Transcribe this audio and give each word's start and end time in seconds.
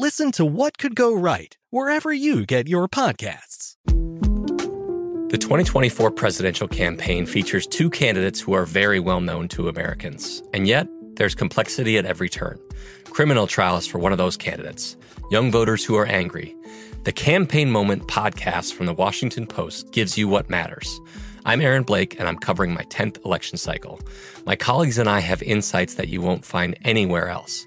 listen 0.00 0.32
to 0.32 0.46
What 0.46 0.78
Could 0.78 0.96
Go 0.96 1.14
Right 1.14 1.58
wherever 1.68 2.10
you 2.10 2.46
get 2.46 2.66
your 2.66 2.88
podcasts. 2.88 3.76
The 3.84 5.36
2024 5.38 6.10
presidential 6.12 6.66
campaign 6.66 7.26
features 7.26 7.66
two 7.66 7.90
candidates 7.90 8.40
who 8.40 8.54
are 8.54 8.64
very 8.64 8.98
well 8.98 9.20
known 9.20 9.46
to 9.48 9.68
Americans. 9.68 10.42
And 10.54 10.66
yet, 10.66 10.88
there's 11.16 11.34
complexity 11.34 11.98
at 11.98 12.06
every 12.06 12.30
turn. 12.30 12.58
Criminal 13.10 13.46
trials 13.46 13.86
for 13.86 13.98
one 13.98 14.10
of 14.10 14.16
those 14.16 14.38
candidates, 14.38 14.96
young 15.30 15.50
voters 15.50 15.84
who 15.84 15.96
are 15.96 16.06
angry. 16.06 16.56
The 17.04 17.12
Campaign 17.12 17.70
Moment 17.70 18.08
podcast 18.08 18.72
from 18.72 18.86
the 18.86 18.94
Washington 18.94 19.46
Post 19.46 19.92
gives 19.92 20.16
you 20.16 20.28
what 20.28 20.48
matters. 20.48 20.98
I'm 21.44 21.60
Aaron 21.60 21.82
Blake, 21.82 22.18
and 22.18 22.26
I'm 22.26 22.38
covering 22.38 22.72
my 22.72 22.84
10th 22.84 23.22
election 23.26 23.58
cycle. 23.58 24.00
My 24.46 24.56
colleagues 24.56 24.96
and 24.96 25.10
I 25.10 25.20
have 25.20 25.42
insights 25.42 25.94
that 25.96 26.08
you 26.08 26.22
won't 26.22 26.46
find 26.46 26.74
anywhere 26.84 27.28
else. 27.28 27.66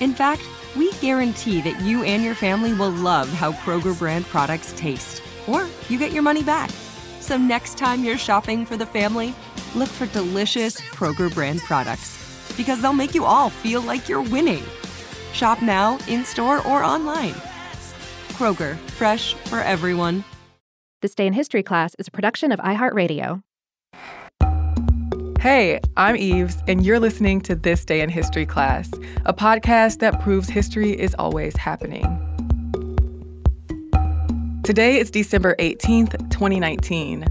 In 0.00 0.14
fact, 0.14 0.42
we 0.76 0.92
guarantee 0.94 1.60
that 1.62 1.80
you 1.82 2.04
and 2.04 2.24
your 2.24 2.34
family 2.34 2.72
will 2.72 2.90
love 2.90 3.28
how 3.28 3.52
Kroger 3.52 3.96
brand 3.98 4.24
products 4.26 4.72
taste, 4.76 5.22
or 5.46 5.66
you 5.88 5.98
get 5.98 6.12
your 6.12 6.22
money 6.22 6.42
back. 6.42 6.70
So 7.20 7.36
next 7.36 7.76
time 7.76 8.02
you're 8.02 8.18
shopping 8.18 8.64
for 8.64 8.76
the 8.76 8.86
family, 8.86 9.34
look 9.74 9.88
for 9.88 10.06
delicious 10.06 10.80
Kroger 10.80 11.32
brand 11.32 11.60
products 11.60 12.18
because 12.56 12.80
they'll 12.80 12.92
make 12.92 13.14
you 13.14 13.24
all 13.24 13.50
feel 13.50 13.82
like 13.82 14.08
you're 14.08 14.22
winning. 14.22 14.62
Shop 15.32 15.62
now, 15.62 15.98
in 16.08 16.24
store, 16.24 16.66
or 16.66 16.82
online. 16.82 17.34
Kroger, 18.32 18.76
fresh 18.98 19.34
for 19.34 19.60
everyone. 19.60 20.24
This 21.02 21.14
Day 21.14 21.26
in 21.26 21.34
History 21.34 21.62
class 21.62 21.94
is 21.98 22.08
a 22.08 22.10
production 22.10 22.52
of 22.52 22.58
iHeartRadio. 22.60 23.42
Hey, 25.40 25.80
I'm 25.96 26.16
Eves, 26.16 26.62
and 26.68 26.84
you're 26.84 27.00
listening 27.00 27.40
to 27.40 27.54
This 27.54 27.86
Day 27.86 28.02
in 28.02 28.10
History 28.10 28.44
class, 28.44 28.90
a 29.24 29.32
podcast 29.32 30.00
that 30.00 30.20
proves 30.20 30.50
history 30.50 30.90
is 30.90 31.14
always 31.18 31.56
happening. 31.56 32.04
Today 34.64 34.98
is 34.98 35.10
December 35.10 35.56
18th, 35.58 36.10
2019. 36.28 37.24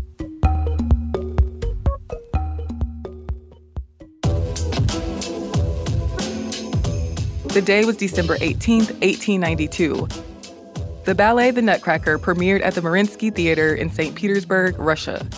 The 7.53 7.62
day 7.64 7.86
was 7.86 7.96
December 7.96 8.38
18th, 8.38 8.90
1892. 9.03 10.08
The 11.03 11.14
ballet 11.14 11.52
The 11.52 11.62
Nutcracker 11.62 12.18
premiered 12.18 12.64
at 12.64 12.74
the 12.74 12.81
Mariinsky 12.81 13.31
Theater 13.31 13.75
in 13.75 13.92
St. 13.92 14.16
Petersburg, 14.16 14.80
Russia. 14.80 15.30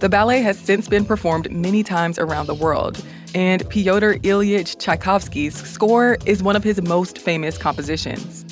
The 0.00 0.08
ballet 0.08 0.40
has 0.40 0.58
since 0.58 0.88
been 0.88 1.04
performed 1.04 1.50
many 1.50 1.82
times 1.82 2.18
around 2.18 2.46
the 2.46 2.54
world, 2.54 3.04
and 3.34 3.68
Pyotr 3.68 4.14
Ilyich 4.14 4.78
Tchaikovsky's 4.78 5.54
score 5.54 6.16
is 6.24 6.42
one 6.42 6.56
of 6.56 6.64
his 6.64 6.80
most 6.80 7.18
famous 7.18 7.58
compositions. 7.58 8.46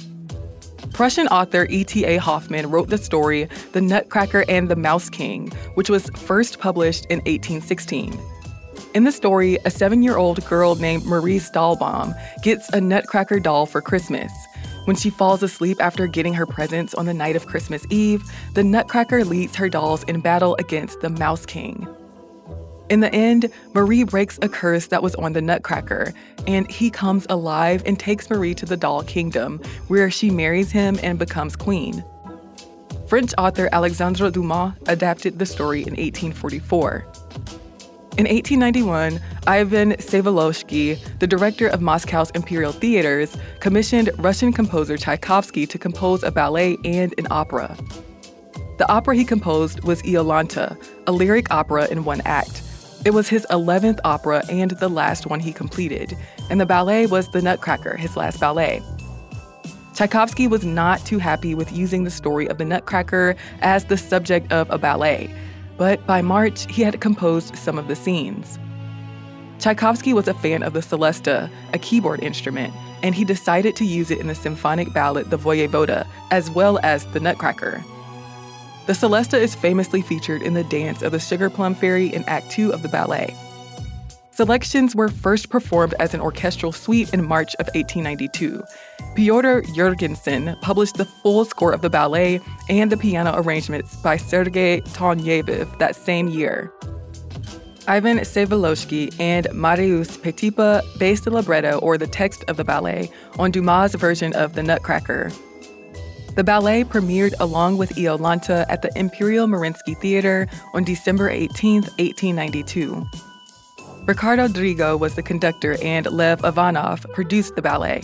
Prussian 0.92 1.26
author 1.28 1.66
E.T.A. 1.70 2.18
Hoffmann 2.18 2.70
wrote 2.70 2.90
the 2.90 2.98
story 2.98 3.48
The 3.72 3.80
Nutcracker 3.80 4.44
and 4.46 4.68
the 4.68 4.76
Mouse 4.76 5.08
King, 5.08 5.48
which 5.72 5.88
was 5.88 6.10
first 6.16 6.58
published 6.58 7.06
in 7.06 7.20
1816. 7.20 8.20
In 8.92 9.04
the 9.04 9.12
story, 9.12 9.56
a 9.64 9.70
seven 9.70 10.02
year 10.02 10.18
old 10.18 10.44
girl 10.44 10.74
named 10.74 11.06
Marie 11.06 11.38
Stahlbaum 11.38 12.14
gets 12.42 12.68
a 12.74 12.80
Nutcracker 12.80 13.40
doll 13.40 13.64
for 13.64 13.80
Christmas. 13.80 14.30
When 14.88 14.96
she 14.96 15.10
falls 15.10 15.42
asleep 15.42 15.82
after 15.82 16.06
getting 16.06 16.32
her 16.32 16.46
presents 16.46 16.94
on 16.94 17.04
the 17.04 17.12
night 17.12 17.36
of 17.36 17.44
Christmas 17.44 17.84
Eve, 17.90 18.24
the 18.54 18.64
Nutcracker 18.64 19.22
leads 19.22 19.54
her 19.56 19.68
dolls 19.68 20.02
in 20.04 20.22
battle 20.22 20.56
against 20.58 21.02
the 21.02 21.10
Mouse 21.10 21.44
King. 21.44 21.86
In 22.88 23.00
the 23.00 23.14
end, 23.14 23.52
Marie 23.74 24.04
breaks 24.04 24.38
a 24.40 24.48
curse 24.48 24.86
that 24.86 25.02
was 25.02 25.14
on 25.16 25.34
the 25.34 25.42
Nutcracker, 25.42 26.14
and 26.46 26.70
he 26.70 26.88
comes 26.88 27.26
alive 27.28 27.82
and 27.84 28.00
takes 28.00 28.30
Marie 28.30 28.54
to 28.54 28.64
the 28.64 28.78
Doll 28.78 29.02
Kingdom, 29.02 29.60
where 29.88 30.10
she 30.10 30.30
marries 30.30 30.70
him 30.70 30.98
and 31.02 31.18
becomes 31.18 31.54
queen. 31.54 32.02
French 33.08 33.34
author 33.36 33.68
Alexandre 33.72 34.30
Dumas 34.30 34.72
adapted 34.86 35.38
the 35.38 35.44
story 35.44 35.80
in 35.80 35.96
1844. 35.96 37.06
In 38.18 38.24
1891, 38.24 39.20
Ivan 39.46 39.92
Vsevolozhsky, 39.92 40.98
the 41.20 41.26
director 41.28 41.68
of 41.68 41.80
Moscow's 41.80 42.32
Imperial 42.32 42.72
Theaters, 42.72 43.36
commissioned 43.60 44.10
Russian 44.18 44.52
composer 44.52 44.96
Tchaikovsky 44.96 45.68
to 45.68 45.78
compose 45.78 46.24
a 46.24 46.32
ballet 46.32 46.78
and 46.84 47.14
an 47.16 47.28
opera. 47.30 47.76
The 48.78 48.90
opera 48.90 49.14
he 49.14 49.24
composed 49.24 49.84
was 49.84 50.02
Iolanta, 50.02 50.76
a 51.06 51.12
lyric 51.12 51.52
opera 51.52 51.86
in 51.86 52.02
one 52.02 52.20
act. 52.24 52.60
It 53.04 53.12
was 53.12 53.28
his 53.28 53.46
11th 53.50 54.00
opera 54.02 54.42
and 54.50 54.72
the 54.72 54.88
last 54.88 55.28
one 55.28 55.38
he 55.38 55.52
completed, 55.52 56.18
and 56.50 56.60
the 56.60 56.66
ballet 56.66 57.06
was 57.06 57.30
The 57.30 57.40
Nutcracker, 57.40 57.96
his 57.96 58.16
last 58.16 58.40
ballet. 58.40 58.82
Tchaikovsky 59.94 60.48
was 60.48 60.64
not 60.64 61.06
too 61.06 61.18
happy 61.18 61.54
with 61.54 61.70
using 61.70 62.02
the 62.02 62.10
story 62.10 62.48
of 62.48 62.58
the 62.58 62.64
Nutcracker 62.64 63.36
as 63.62 63.84
the 63.84 63.96
subject 63.96 64.50
of 64.50 64.68
a 64.70 64.78
ballet 64.78 65.32
but 65.78 66.04
by 66.06 66.20
March, 66.20 66.70
he 66.70 66.82
had 66.82 67.00
composed 67.00 67.56
some 67.56 67.78
of 67.78 67.88
the 67.88 67.96
scenes. 67.96 68.58
Tchaikovsky 69.58 70.12
was 70.12 70.28
a 70.28 70.34
fan 70.34 70.62
of 70.62 70.72
the 70.72 70.80
celesta, 70.80 71.50
a 71.72 71.78
keyboard 71.78 72.22
instrument, 72.22 72.74
and 73.02 73.14
he 73.14 73.24
decided 73.24 73.74
to 73.76 73.84
use 73.84 74.10
it 74.10 74.18
in 74.18 74.26
the 74.26 74.34
symphonic 74.34 74.92
ballad 74.92 75.30
The 75.30 75.38
Voyevoda, 75.38 76.06
as 76.30 76.50
well 76.50 76.78
as 76.82 77.06
The 77.06 77.20
Nutcracker. 77.20 77.82
The 78.86 78.92
celesta 78.92 79.38
is 79.38 79.54
famously 79.54 80.02
featured 80.02 80.42
in 80.42 80.54
the 80.54 80.64
dance 80.64 81.02
of 81.02 81.12
the 81.12 81.20
Sugar 81.20 81.50
Plum 81.50 81.74
Fairy 81.74 82.12
in 82.12 82.24
Act 82.24 82.50
Two 82.50 82.72
of 82.72 82.82
the 82.82 82.88
ballet. 82.88 83.34
Selections 84.38 84.94
were 84.94 85.08
first 85.08 85.50
performed 85.50 85.94
as 85.98 86.14
an 86.14 86.20
orchestral 86.20 86.70
suite 86.70 87.12
in 87.12 87.24
March 87.24 87.56
of 87.56 87.66
1892. 87.74 88.62
Pyotr 89.16 89.62
Jurgenson 89.74 90.60
published 90.60 90.94
the 90.94 91.06
full 91.06 91.44
score 91.44 91.72
of 91.72 91.82
the 91.82 91.90
ballet 91.90 92.40
and 92.68 92.92
the 92.92 92.96
piano 92.96 93.32
arrangements 93.34 93.96
by 93.96 94.16
Sergei 94.16 94.80
Taneyev 94.82 95.76
that 95.80 95.96
same 95.96 96.28
year. 96.28 96.72
Ivan 97.88 98.18
Vsevolozhsky 98.18 99.12
and 99.18 99.52
Marius 99.52 100.16
Petipa 100.16 100.84
based 101.00 101.24
the 101.24 101.32
libretto 101.32 101.78
or 101.80 101.98
the 101.98 102.06
text 102.06 102.44
of 102.46 102.56
the 102.56 102.64
ballet 102.64 103.10
on 103.40 103.50
Dumas' 103.50 103.96
version 103.96 104.32
of 104.36 104.52
The 104.52 104.62
Nutcracker. 104.62 105.32
The 106.36 106.44
ballet 106.44 106.84
premiered 106.84 107.34
along 107.40 107.76
with 107.76 107.96
Iolanta 107.96 108.66
at 108.68 108.82
the 108.82 108.96
Imperial 108.96 109.48
Mariinsky 109.48 109.98
Theater 109.98 110.46
on 110.74 110.84
December 110.84 111.28
18, 111.28 111.82
1892. 111.98 113.04
Riccardo 114.08 114.48
Drigo 114.48 114.98
was 114.98 115.16
the 115.16 115.22
conductor 115.22 115.76
and 115.82 116.06
Lev 116.06 116.42
Ivanov 116.42 117.04
produced 117.12 117.56
the 117.56 117.60
ballet. 117.60 118.00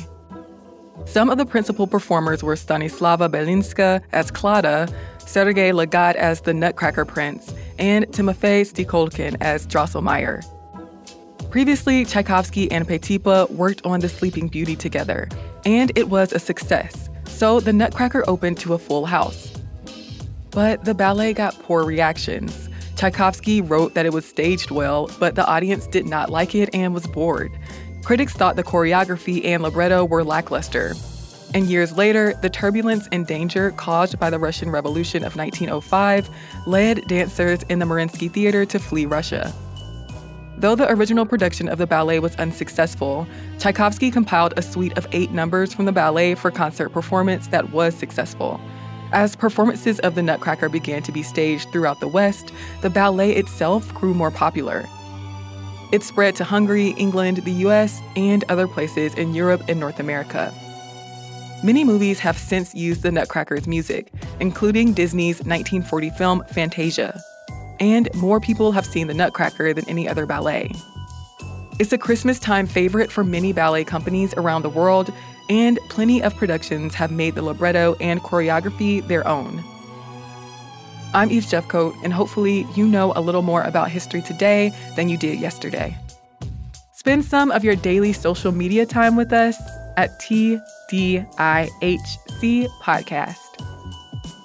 Some 1.06 1.30
of 1.30 1.38
the 1.38 1.46
principal 1.46 1.86
performers 1.86 2.42
were 2.42 2.56
Stanislava 2.56 3.30
Belinska 3.30 4.02
as 4.12 4.30
Clara, 4.30 4.86
Sergei 5.16 5.70
Legat 5.70 6.14
as 6.16 6.42
the 6.42 6.52
Nutcracker 6.52 7.06
Prince, 7.06 7.54
and 7.78 8.04
Timofey 8.08 8.70
Stukolkin 8.70 9.38
as 9.40 9.66
Drosselmeyer. 9.66 10.44
Previously, 11.50 12.04
Tchaikovsky 12.04 12.70
and 12.70 12.86
Petipa 12.86 13.50
worked 13.52 13.80
on 13.86 14.00
The 14.00 14.10
Sleeping 14.10 14.48
Beauty 14.48 14.76
together, 14.76 15.26
and 15.64 15.90
it 15.96 16.10
was 16.10 16.34
a 16.34 16.38
success, 16.38 17.08
so 17.24 17.60
the 17.60 17.72
Nutcracker 17.72 18.24
opened 18.28 18.58
to 18.58 18.74
a 18.74 18.78
full 18.78 19.06
house. 19.06 19.50
But 20.50 20.84
the 20.84 20.92
ballet 20.92 21.32
got 21.32 21.58
poor 21.60 21.82
reactions. 21.82 22.68
Tchaikovsky 22.96 23.61
wrote 23.61 23.94
that 23.94 24.06
it 24.06 24.12
was 24.12 24.25
staged 24.25 24.70
well, 24.70 25.11
but 25.19 25.35
the 25.35 25.46
audience 25.46 25.87
did 25.87 26.06
not 26.06 26.31
like 26.31 26.55
it 26.55 26.70
and 26.73 26.94
was 26.94 27.06
bored. 27.06 27.52
Critics 28.02 28.32
thought 28.32 28.56
the 28.56 28.62
choreography 28.62 29.44
and 29.44 29.62
libretto 29.62 30.05
were 30.05 30.23
lackluster. 30.23 30.94
And 31.55 31.67
years 31.67 31.96
later, 31.96 32.35
the 32.43 32.50
turbulence 32.50 33.08
and 33.12 33.26
danger 33.26 33.70
caused 33.73 34.19
by 34.19 34.29
the 34.29 34.38
Russian 34.38 34.70
Revolution 34.70 35.25
of 35.25 35.37
1905 35.37 36.29
led 36.67 37.06
dancers 37.06 37.62
in 37.69 37.79
the 37.79 37.85
Mariinsky 37.85 38.31
Theater 38.31 38.67
to 38.67 38.79
flee 38.79 39.06
Russia. 39.06 39.52
Though 40.56 40.76
the 40.76 40.90
original 40.90 41.26
production 41.26 41.69
of 41.69 41.79
the 41.79 41.87
ballet 41.87 42.20
was 42.20 42.37
unsuccessful, 42.37 43.26
Tchaikovsky 43.58 44.11
compiled 44.11 44.55
a 44.56 44.62
suite 44.62 44.97
of 44.97 45.06
eight 45.12 45.32
numbers 45.32 45.75
from 45.75 45.85
the 45.85 45.93
ballet 45.93 46.35
for 46.35 46.50
concert 46.50 46.90
performance 46.90 47.49
that 47.49 47.70
was 47.70 47.94
successful. 47.94 48.61
As 49.14 49.37
performances 49.37 50.00
of 50.00 50.16
the 50.16 50.22
Nutcracker 50.22 50.69
began 50.69 51.00
to 51.05 51.12
be 51.12 51.22
staged 51.22 51.70
throughout 51.70 52.00
the 52.00 52.08
West, 52.08 52.50
the 52.82 52.90
ballet 52.90 53.31
itself 53.37 53.94
grew 53.94 54.12
more 54.12 54.32
popular. 54.32 54.84
It 55.93 56.02
spread 56.02 56.34
to 56.34 56.44
Hungary, 56.44 56.88
England, 56.96 57.37
the 57.37 57.52
US, 57.69 58.00
and 58.16 58.43
other 58.49 58.66
places 58.66 59.14
in 59.14 59.32
Europe 59.32 59.62
and 59.69 59.78
North 59.78 60.00
America. 60.00 60.52
Many 61.62 61.84
movies 61.84 62.19
have 62.19 62.37
since 62.37 62.75
used 62.75 63.02
the 63.02 63.12
Nutcracker's 63.12 63.69
music, 63.69 64.12
including 64.40 64.93
Disney's 64.94 65.37
1940 65.37 66.11
film 66.11 66.43
Fantasia. 66.50 67.22
And 67.78 68.12
more 68.16 68.40
people 68.40 68.72
have 68.72 68.84
seen 68.84 69.06
the 69.06 69.14
Nutcracker 69.14 69.72
than 69.72 69.88
any 69.88 70.08
other 70.08 70.26
ballet. 70.26 70.72
It's 71.81 71.93
a 71.93 71.99
Christmas 71.99 72.38
time 72.38 72.69
favorite 72.69 73.11
for 73.11 73.25
many 73.25 73.53
ballet 73.53 73.82
companies 73.82 74.32
around 74.35 74.62
the 74.62 74.69
world, 74.69 75.12
and 75.49 75.81
plenty 75.88 76.23
of 76.23 76.32
productions 76.37 76.94
have 76.94 77.11
made 77.11 77.35
the 77.35 77.43
libretto 77.43 77.97
and 78.00 78.21
choreography 78.21 79.05
their 79.09 79.26
own. 79.26 79.61
I'm 81.15 81.32
Eve 81.32 81.43
Jeffcoat, 81.43 81.97
and 82.05 82.12
hopefully, 82.12 82.65
you 82.76 82.87
know 82.87 83.12
a 83.17 83.21
little 83.21 83.43
more 83.43 83.62
about 83.62 83.91
history 83.91 84.23
today 84.23 84.73
than 84.94 85.09
you 85.09 85.19
did 85.19 85.41
yesterday. 85.41 85.97
Spend 86.93 87.25
some 87.25 87.50
of 87.50 87.65
your 87.65 87.75
daily 87.75 88.12
social 88.12 88.53
media 88.53 88.87
time 88.87 89.17
with 89.17 89.32
us 89.32 89.61
at 89.97 90.21
TDIHC 90.21 90.61
Podcast. 92.82 93.38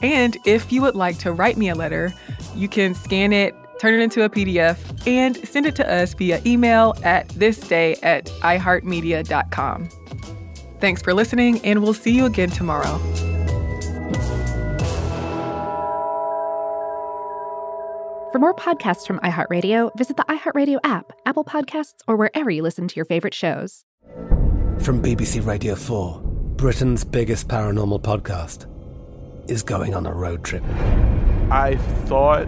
And 0.02 0.36
if 0.46 0.72
you 0.72 0.82
would 0.82 0.96
like 0.96 1.20
to 1.20 1.32
write 1.32 1.58
me 1.58 1.70
a 1.70 1.76
letter, 1.76 2.12
you 2.56 2.68
can 2.68 2.96
scan 2.96 3.34
it, 3.34 3.54
turn 3.80 3.96
it 3.96 4.02
into 4.02 4.24
a 4.24 4.30
PDF, 4.30 4.78
and 5.08 5.36
send 5.48 5.66
it 5.66 5.76
to 5.76 5.92
us 5.92 6.14
via 6.14 6.42
email 6.46 6.96
at 7.04 7.28
thisday 7.30 7.98
at 8.04 8.26
iheartmedia.com. 8.26 9.90
Thanks 10.80 11.02
for 11.02 11.14
listening, 11.14 11.60
and 11.66 11.82
we'll 11.82 11.94
see 11.94 12.16
you 12.16 12.26
again 12.26 12.50
tomorrow. 12.50 12.98
For 18.32 18.38
more 18.38 18.54
podcasts 18.54 19.08
from 19.08 19.20
iHeartRadio, 19.20 19.90
visit 19.98 20.16
the 20.16 20.24
iHeartRadio 20.24 20.78
app, 20.84 21.12
Apple 21.26 21.44
Podcasts, 21.44 22.02
or 22.08 22.16
wherever 22.16 22.52
you 22.52 22.62
listen 22.62 22.88
to 22.88 22.96
your 22.96 23.06
favorite 23.06 23.34
shows. 23.34 23.84
From 24.80 25.02
BBC 25.02 25.46
Radio 25.46 25.74
4, 25.74 26.22
Britain's 26.56 27.04
biggest 27.04 27.48
paranormal 27.48 28.02
podcast 28.02 28.68
is 29.50 29.64
going 29.64 29.96
on 29.96 30.06
a 30.06 30.14
road 30.14 30.44
trip. 30.44 30.64
I 31.50 31.78
thought 32.06 32.48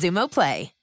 Xumo 0.00 0.30
Play. 0.30 0.79